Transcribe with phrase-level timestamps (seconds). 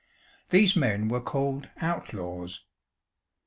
[0.49, 2.63] These men were called "outlaws."